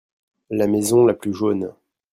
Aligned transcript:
La 0.49 0.65
maison 0.65 1.05
la 1.05 1.13
plus 1.13 1.31
jaune. 1.31 1.75